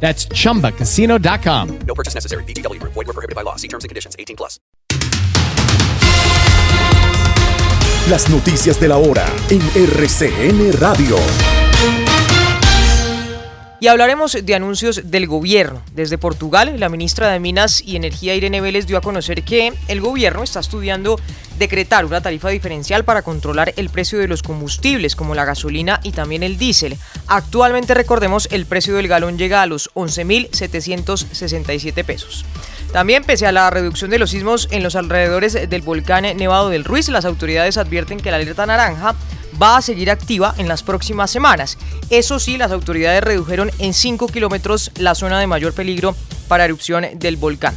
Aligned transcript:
That's 0.00 0.26
chumbacasino.com. 0.28 1.78
No 1.86 1.94
purchase 1.94 2.14
necessary. 2.14 2.44
VGW 2.44 2.80
Group. 2.80 2.94
Void 2.94 3.06
were 3.08 3.12
prohibited 3.12 3.36
by 3.36 3.42
law. 3.44 3.56
See 3.56 3.68
terms 3.68 3.84
and 3.84 3.90
conditions. 3.90 4.16
18 4.18 4.36
plus. 4.36 4.58
Las 8.08 8.30
noticias 8.30 8.80
de 8.80 8.88
la 8.88 8.96
hora 8.96 9.26
en 9.50 9.60
RCN 9.74 10.72
Radio. 10.80 11.16
Y 13.80 13.86
hablaremos 13.86 14.36
de 14.42 14.54
anuncios 14.54 15.10
del 15.10 15.26
gobierno. 15.28 15.82
Desde 15.94 16.18
Portugal, 16.18 16.80
la 16.80 16.88
ministra 16.88 17.30
de 17.30 17.38
Minas 17.38 17.80
y 17.84 17.94
Energía 17.94 18.34
Irene 18.34 18.60
Vélez 18.60 18.86
dio 18.86 18.98
a 18.98 19.02
conocer 19.02 19.44
que 19.44 19.72
el 19.86 20.00
gobierno 20.00 20.42
está 20.42 20.58
estudiando 20.58 21.20
decretar 21.58 22.04
una 22.04 22.20
tarifa 22.20 22.48
diferencial 22.48 23.04
para 23.04 23.22
controlar 23.22 23.74
el 23.76 23.90
precio 23.90 24.18
de 24.18 24.26
los 24.26 24.42
combustibles 24.42 25.14
como 25.14 25.34
la 25.34 25.44
gasolina 25.44 26.00
y 26.02 26.10
también 26.10 26.42
el 26.42 26.58
diésel. 26.58 26.96
Actualmente, 27.28 27.92
recordemos, 27.92 28.48
el 28.50 28.64
precio 28.64 28.96
del 28.96 29.06
galón 29.06 29.36
llega 29.36 29.60
a 29.60 29.66
los 29.66 29.90
11.767 29.94 32.04
pesos. 32.04 32.46
También, 32.92 33.22
pese 33.22 33.46
a 33.46 33.52
la 33.52 33.68
reducción 33.68 34.10
de 34.10 34.18
los 34.18 34.30
sismos 34.30 34.66
en 34.70 34.82
los 34.82 34.96
alrededores 34.96 35.68
del 35.68 35.82
volcán 35.82 36.24
Nevado 36.38 36.70
del 36.70 36.84
Ruiz, 36.84 37.10
las 37.10 37.26
autoridades 37.26 37.76
advierten 37.76 38.18
que 38.18 38.30
la 38.30 38.38
alerta 38.38 38.64
naranja 38.64 39.14
va 39.60 39.76
a 39.76 39.82
seguir 39.82 40.10
activa 40.10 40.54
en 40.56 40.68
las 40.68 40.82
próximas 40.82 41.30
semanas. 41.30 41.76
Eso 42.08 42.38
sí, 42.38 42.56
las 42.56 42.72
autoridades 42.72 43.22
redujeron 43.22 43.70
en 43.78 43.92
5 43.92 44.28
kilómetros 44.28 44.90
la 44.96 45.14
zona 45.14 45.38
de 45.38 45.46
mayor 45.46 45.74
peligro 45.74 46.16
para 46.48 46.64
erupción 46.64 47.06
del 47.16 47.36
volcán. 47.36 47.74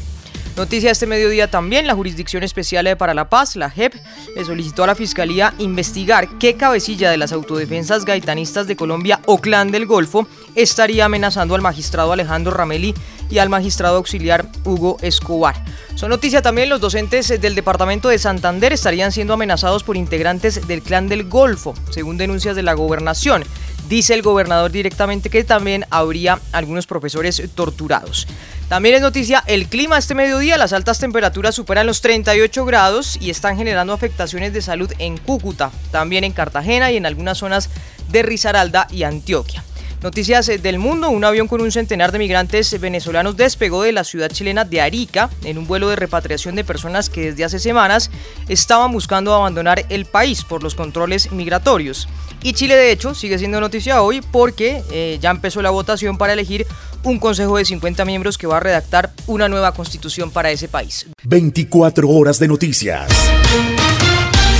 Noticia 0.62 0.92
este 0.92 1.08
mediodía 1.08 1.50
también, 1.50 1.88
la 1.88 1.96
Jurisdicción 1.96 2.44
Especial 2.44 2.96
para 2.96 3.16
la 3.16 3.30
Paz, 3.30 3.56
la 3.56 3.72
JEP, 3.72 3.96
le 4.36 4.46
solicitó 4.46 4.84
a 4.84 4.88
la 4.88 4.94
Fiscalía 4.94 5.56
investigar 5.58 6.38
qué 6.38 6.54
cabecilla 6.54 7.10
de 7.10 7.18
las 7.18 7.32
autodefensas 7.32 8.06
gaitanistas 8.06 8.68
de 8.68 8.76
Colombia 8.76 9.22
o 9.26 9.40
Clan 9.40 9.72
del 9.72 9.88
Golfo 9.88 10.28
estaría 10.54 11.06
amenazando 11.06 11.56
al 11.56 11.64
magistrado 11.64 12.12
Alejandro 12.12 12.54
Rameli 12.54 12.94
y 13.32 13.40
al 13.40 13.50
magistrado 13.50 13.96
auxiliar 13.96 14.52
Hugo 14.64 14.98
Escobar. 15.02 15.56
Son 15.96 16.12
noticia 16.12 16.44
también 16.44 16.70
los 16.70 16.80
docentes 16.80 17.42
del 17.42 17.56
departamento 17.56 18.10
de 18.10 18.20
Santander 18.20 18.72
estarían 18.72 19.12
siendo 19.12 19.34
amenazados 19.34 19.84
por 19.84 19.98
integrantes 19.98 20.68
del 20.68 20.84
Clan 20.84 21.08
del 21.08 21.28
Golfo, 21.28 21.74
según 21.90 22.18
denuncias 22.18 22.56
de 22.56 22.62
la 22.62 22.74
gobernación. 22.74 23.46
Dice 23.92 24.14
el 24.14 24.22
gobernador 24.22 24.72
directamente 24.72 25.30
que 25.30 25.44
también 25.44 25.86
habría 25.90 26.40
algunos 26.54 26.88
profesores 26.88 27.44
torturados. 27.54 28.26
También 28.70 28.96
es 28.96 29.02
noticia 29.02 29.44
el 29.48 29.68
clima 29.68 29.98
este 29.98 30.16
mediodía, 30.16 30.58
las 30.58 30.72
altas 30.72 30.98
temperaturas 30.98 31.56
superan 31.56 31.88
los 31.88 32.00
38 32.00 32.64
grados 32.64 33.18
y 33.20 33.30
están 33.30 33.58
generando 33.58 33.92
afectaciones 33.92 34.54
de 34.54 34.62
salud 34.62 34.90
en 34.98 35.18
Cúcuta, 35.18 35.72
también 35.92 36.24
en 36.24 36.32
Cartagena 36.32 36.90
y 36.90 36.96
en 36.96 37.06
algunas 37.06 37.38
zonas 37.38 37.70
de 38.08 38.24
Risaralda 38.24 38.88
y 38.92 39.04
Antioquia. 39.04 39.62
Noticias 40.02 40.50
eh, 40.50 40.58
del 40.58 40.80
mundo, 40.80 41.10
un 41.10 41.24
avión 41.24 41.48
con 41.48 41.62
un 41.62 41.72
centenar 41.72 42.12
de 42.12 42.18
migrantes 42.18 42.80
venezolanos 42.80 43.38
despegó 43.38 43.84
de 43.84 43.92
la 43.92 44.04
ciudad 44.04 44.30
chilena 44.30 44.66
de 44.66 44.82
Arica 44.82 45.30
en 45.44 45.60
un 45.60 45.68
vuelo 45.68 45.90
de 45.90 45.96
repatriación 45.96 46.56
de 46.56 46.64
personas 46.64 47.10
que 47.10 47.30
desde 47.30 47.44
hace 47.44 47.60
semanas 47.60 48.10
estaban 48.50 48.92
buscando 48.92 49.34
abandonar 49.34 49.86
el 49.90 50.06
país 50.06 50.44
por 50.44 50.64
los 50.64 50.74
controles 50.74 51.32
migratorios. 51.32 52.08
Y 52.42 52.54
Chile 52.54 52.76
de 52.76 52.92
hecho 52.92 53.14
sigue 53.14 53.38
siendo 53.38 53.62
noticia 53.62 54.02
hoy 54.02 54.22
porque 54.22 54.82
eh, 54.92 55.20
ya 55.22 55.30
empezó 55.30 55.62
la 55.62 55.70
votación 55.70 56.18
para 56.18 56.34
elegir 56.34 56.66
un 57.04 57.20
consejo 57.20 57.58
de 57.58 57.66
50 57.66 58.04
miembros 58.04 58.40
que 58.40 58.48
va 58.48 58.58
a 58.58 58.60
redactar 58.60 59.12
una 59.28 59.48
nueva 59.50 59.74
constitución 59.74 60.32
para 60.32 60.50
ese 60.50 60.68
país. 60.68 61.06
24 61.24 62.10
horas 62.10 62.40
de 62.40 62.48
noticias. 62.48 63.08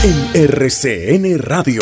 En 0.04 0.30
RCN 0.36 1.40
Radio. 1.40 1.82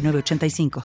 906985. 0.00 0.70